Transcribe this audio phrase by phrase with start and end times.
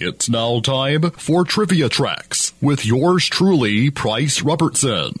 [0.00, 5.12] It's now time for Trivia Tracks with yours truly, Price Robertson.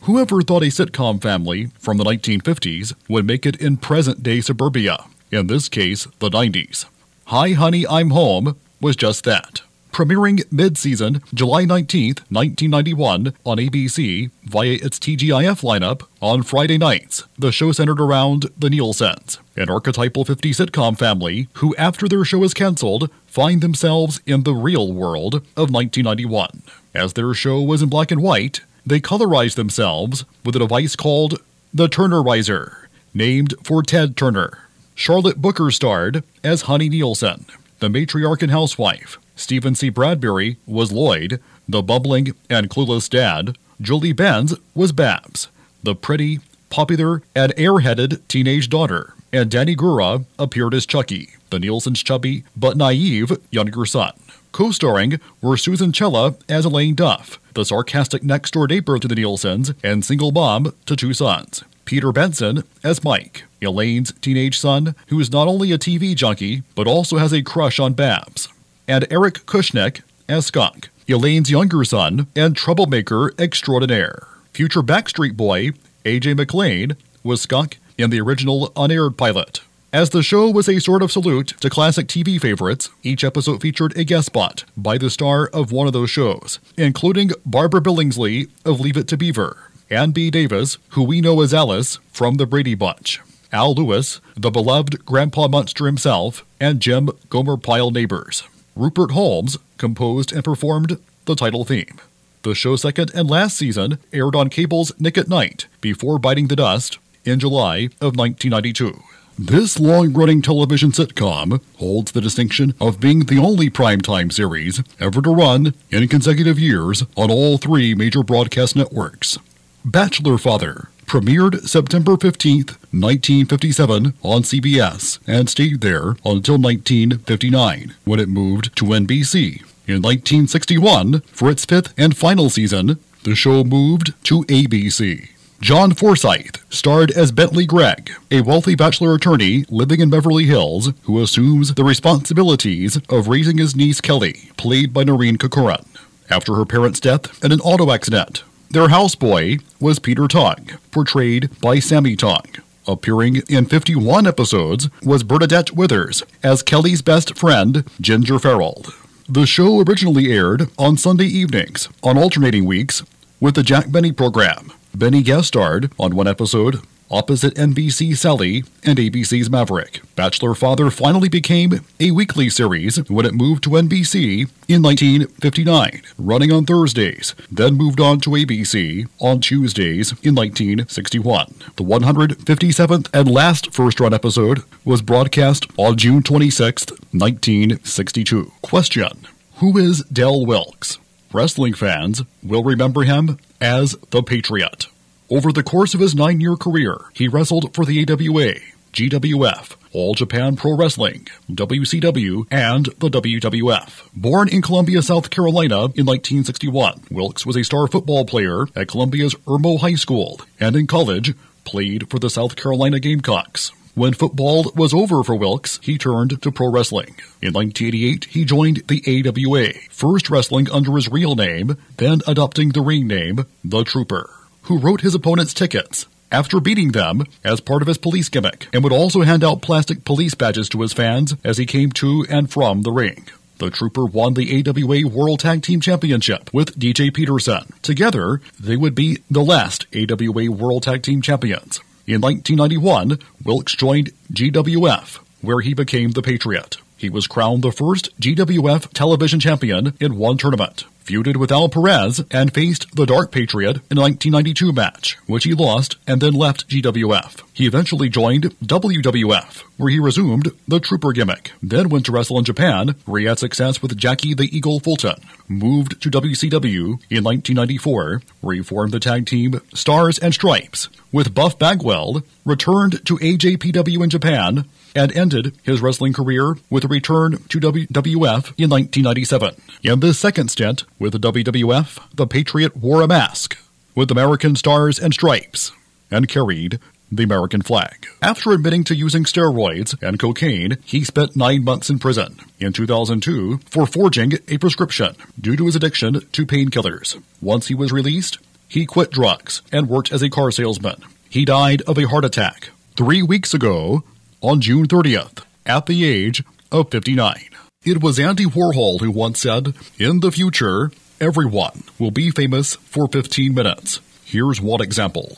[0.00, 5.04] Whoever thought a sitcom family from the 1950s would make it in present day suburbia,
[5.30, 6.86] in this case, the 90s?
[7.26, 9.60] Hi Honey, I'm Home was just that.
[9.94, 17.22] Premiering mid season July 19th, 1991, on ABC via its TGIF lineup on Friday nights,
[17.38, 22.42] the show centered around the Nielsen's, an archetypal 50 sitcom family who, after their show
[22.42, 26.62] is canceled, find themselves in the real world of 1991.
[26.92, 31.40] As their show was in black and white, they colorized themselves with a device called
[31.72, 34.58] the Turnerizer, named for Ted Turner.
[34.96, 37.46] Charlotte Booker starred as Honey Nielsen,
[37.78, 39.18] the matriarch and housewife.
[39.36, 39.88] Stephen C.
[39.88, 43.56] Bradbury was Lloyd, the bubbling and clueless dad.
[43.80, 45.48] Julie Benz was Babs,
[45.82, 49.14] the pretty, popular, and airheaded teenage daughter.
[49.32, 54.12] And Danny Gura appeared as Chucky, the Nielsen's chubby but naive younger son.
[54.52, 59.16] Co starring were Susan Chella as Elaine Duff, the sarcastic next door neighbor to the
[59.16, 61.64] Nielsens and single mom to two sons.
[61.84, 66.86] Peter Benson as Mike, Elaine's teenage son, who is not only a TV junkie, but
[66.86, 68.48] also has a crush on Babs
[68.86, 74.26] and Eric Kushnick as Skunk, Elaine's younger son and troublemaker extraordinaire.
[74.52, 75.70] Future Backstreet Boy,
[76.04, 79.60] AJ McLean, was Skunk in the original unaired pilot.
[79.92, 83.96] As the show was a sort of salute to classic TV favorites, each episode featured
[83.96, 88.80] a guest spot by the star of one of those shows, including Barbara Billingsley of
[88.80, 90.30] Leave It to Beaver, Ann B.
[90.32, 93.20] Davis, who we know as Alice from The Brady Bunch,
[93.52, 98.42] Al Lewis, the beloved Grandpa Munster himself, and Jim Gomer Pyle Nabors.
[98.76, 102.00] Rupert Holmes composed and performed the title theme.
[102.42, 106.56] The show's second and last season aired on cable's Nick at Nite before biting the
[106.56, 109.00] dust in July of 1992.
[109.38, 115.22] This long running television sitcom holds the distinction of being the only primetime series ever
[115.22, 119.38] to run in consecutive years on all three major broadcast networks.
[119.84, 122.56] Bachelor Father premiered September 15,
[122.90, 129.60] 1957 on CBS and stayed there until 1959 when it moved to NBC.
[129.86, 135.28] In 1961, for its fifth and final season, the show moved to ABC.
[135.60, 141.22] John Forsythe starred as Bentley Gregg, a wealthy bachelor attorney living in Beverly Hills who
[141.22, 145.86] assumes the responsibilities of raising his niece Kelly, played by Noreen Corcoran,
[146.28, 148.42] after her parents' death in an auto accident.
[148.74, 152.42] Their houseboy was Peter Tong, portrayed by Sammy Tong.
[152.88, 158.84] Appearing in 51 episodes was Bernadette Withers as Kelly's best friend, Ginger Farrell.
[159.28, 163.04] The show originally aired on Sunday evenings on alternating weeks
[163.38, 164.72] with the Jack Benny program.
[164.92, 166.80] Benny guest starred on one episode
[167.10, 170.00] opposite NBC Sally and ABC's Maverick.
[170.16, 176.52] Bachelor Father finally became a weekly series when it moved to NBC in 1959, running
[176.52, 181.54] on Thursdays, then moved on to ABC on Tuesdays in 1961.
[181.76, 188.52] The 157th and last first run episode was broadcast on June 26, 1962.
[188.62, 189.26] Question
[189.56, 190.98] Who is Del Wilkes?
[191.32, 194.86] Wrestling fans will remember him as the Patriot.
[195.34, 198.54] Over the course of his nine year career, he wrestled for the AWA,
[198.92, 204.10] GWF, All Japan Pro Wrestling, WCW, and the WWF.
[204.14, 209.34] Born in Columbia, South Carolina in 1961, Wilkes was a star football player at Columbia's
[209.44, 211.34] Irmo High School and in college
[211.64, 213.72] played for the South Carolina Gamecocks.
[213.96, 217.16] When football was over for Wilkes, he turned to pro wrestling.
[217.42, 222.82] In 1988, he joined the AWA, first wrestling under his real name, then adopting the
[222.82, 224.30] ring name The Trooper,
[224.64, 228.82] who wrote his opponent's tickets after beating them as part of his police gimmick, and
[228.82, 232.50] would also hand out plastic police badges to his fans as he came to and
[232.50, 233.28] from the ring.
[233.58, 237.72] The Trooper won the AWA World Tag Team Championship with DJ Peterson.
[237.82, 241.80] Together, they would be the last AWA World Tag Team Champions.
[242.06, 246.78] In 1991, Wilkes joined GWF, where he became the Patriot.
[246.96, 252.24] He was crowned the first GWF television champion in one tournament, feuded with Al Perez,
[252.30, 256.68] and faced the Dark Patriot in a 1992 match, which he lost and then left
[256.68, 257.42] GWF.
[257.52, 262.44] He eventually joined WWF, where he resumed the Trooper gimmick, then went to wrestle in
[262.44, 268.22] Japan, where he had success with Jackie the Eagle Fulton, moved to WCW in 1994,
[268.40, 274.02] where he formed the tag team Stars and Stripes, with Buff Bagwell, returned to AJPW
[274.02, 274.64] in Japan,
[274.96, 279.54] and ended his wrestling career with a return to WWF in 1997.
[279.82, 283.58] In this second stint with the WWF, the Patriot wore a mask
[283.94, 285.70] with American stars and stripes
[286.10, 286.78] and carried
[287.12, 288.06] the American flag.
[288.22, 293.58] After admitting to using steroids and cocaine, he spent nine months in prison in 2002
[293.66, 297.22] for forging a prescription due to his addiction to painkillers.
[297.42, 301.04] Once he was released, he quit drugs and worked as a car salesman.
[301.28, 304.04] He died of a heart attack three weeks ago
[304.40, 306.42] on June 30th at the age
[306.72, 307.50] of 59.
[307.84, 310.90] It was Andy Warhol who once said, In the future,
[311.20, 314.00] everyone will be famous for 15 minutes.
[314.24, 315.36] Here's one example.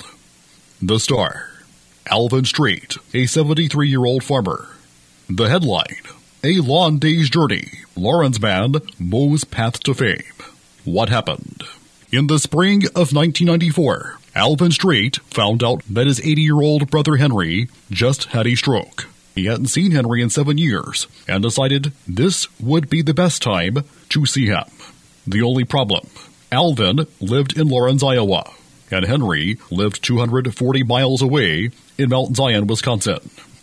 [0.81, 1.51] The star.
[2.09, 4.69] Alvin Straight, a 73 year old farmer.
[5.29, 5.97] The headline
[6.45, 7.69] A Long Day's Journey.
[7.97, 10.23] Laurens Band mows path to fame.
[10.85, 11.65] What happened?
[12.13, 17.17] In the spring of 1994, Alvin Straight found out that his 80 year old brother
[17.17, 19.09] Henry just had a stroke.
[19.37, 23.85] He hadn't seen Henry in seven years and decided this would be the best time
[24.09, 24.65] to see him.
[25.27, 26.09] The only problem
[26.50, 28.50] Alvin lived in Laurens, Iowa,
[28.91, 33.19] and Henry lived 240 miles away in Mount Zion, Wisconsin.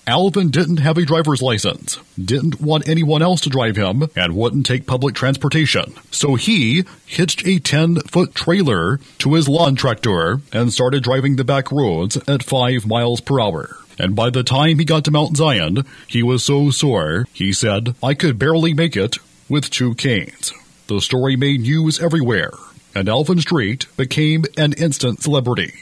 [0.05, 4.67] Alvin didn't have a driver's license, didn't want anyone else to drive him, and wouldn't
[4.67, 5.95] take public transportation.
[6.11, 11.43] So he hitched a 10 foot trailer to his lawn tractor and started driving the
[11.43, 13.77] back roads at 5 miles per hour.
[13.99, 17.95] And by the time he got to Mount Zion, he was so sore, he said,
[18.01, 19.17] I could barely make it
[19.49, 20.53] with two canes.
[20.87, 22.51] The story made news everywhere,
[22.95, 25.73] and Alvin Straight became an instant celebrity.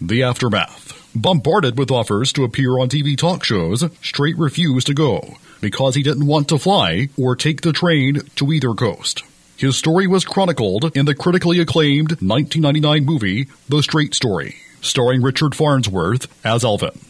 [0.00, 0.94] The aftermath.
[1.14, 6.02] Bombarded with offers to appear on TV talk shows, Straight refused to go because he
[6.02, 9.24] didn't want to fly or take the train to either coast.
[9.56, 15.56] His story was chronicled in the critically acclaimed 1999 movie The Straight Story, starring Richard
[15.56, 17.00] Farnsworth as Alvin.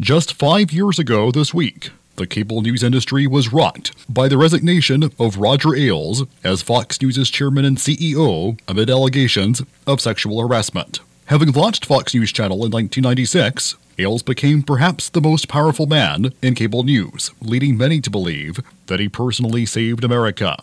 [0.00, 5.10] Just five years ago this week, the cable news industry was rocked by the resignation
[5.18, 11.00] of Roger Ailes as Fox News' chairman and CEO amid allegations of sexual harassment.
[11.26, 16.54] Having launched Fox News Channel in 1996, Ailes became perhaps the most powerful man in
[16.54, 20.56] cable news, leading many to believe that he personally saved America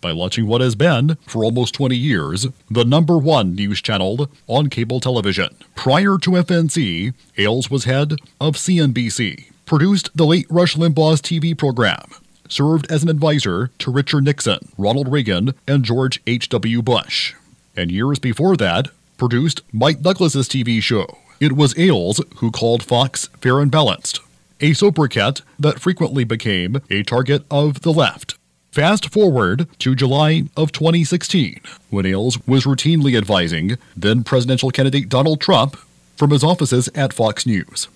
[0.00, 4.68] by launching what has been, for almost 20 years, the number one news channel on
[4.68, 5.54] cable television.
[5.74, 12.04] Prior to FNC, Ailes was head of CNBC, produced the late Rush Limbaugh's TV program,
[12.48, 16.82] served as an advisor to Richard Nixon, Ronald Reagan, and George H.W.
[16.82, 17.34] Bush.
[17.76, 21.18] And years before that, produced Mike Douglas's TV show.
[21.40, 24.20] It was Ailes who called Fox Fair and Balanced,
[24.60, 28.37] a sobriquet that frequently became a target of the left.
[28.70, 31.60] Fast forward to July of 2016,
[31.90, 35.76] when Ailes was routinely advising then presidential candidate Donald Trump
[36.16, 37.88] from his offices at Fox News.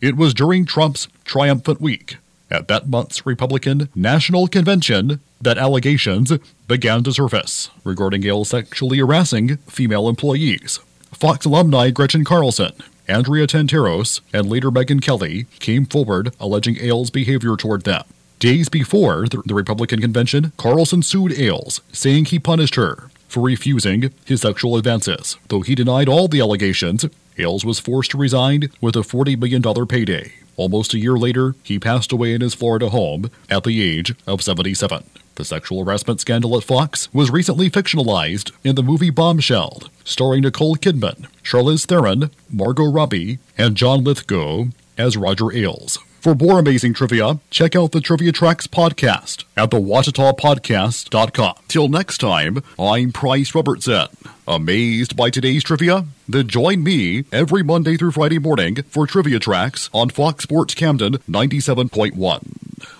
[0.00, 2.18] It was during Trump's triumphant week
[2.50, 6.32] at that month's Republican National Convention that allegations
[6.68, 10.80] began to surface regarding Ailes sexually harassing female employees.
[11.12, 12.72] Fox alumni Gretchen Carlson,
[13.08, 18.04] Andrea Tantaros, and later Megyn Kelly came forward alleging Ailes' behavior toward them.
[18.40, 24.40] Days before the, Republican convention, Carlson sued Ailes, saying he punished her for refusing his
[24.40, 25.36] sexual advances.
[25.48, 27.04] Though he denied all the allegations,
[27.36, 30.32] Ailes was forced to resign with a $40 million payday.
[30.56, 34.40] Almost a year later, he passed away in his Florida home at the age of
[34.40, 35.04] 77.
[35.34, 40.76] The sexual harassment scandal at Fox was recently fictionalized in the movie Bombshell, starring Nicole
[40.76, 45.98] Kidman, Charlize Theron, Margot Robbie, and John Lithgow as Roger Ailes.
[46.20, 51.54] For more amazing trivia, check out the Trivia Tracks podcast at thewatitapodcast.com.
[51.66, 54.08] Till next time, I'm Price Robertson.
[54.46, 56.04] Amazed by today's trivia?
[56.28, 61.14] Then join me every Monday through Friday morning for Trivia Tracks on Fox Sports Camden
[61.26, 62.99] 97.1.